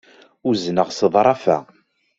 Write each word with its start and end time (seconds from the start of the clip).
Unzeɣ 0.47 0.87
s 0.91 0.99
ḍḍrafa. 1.13 1.57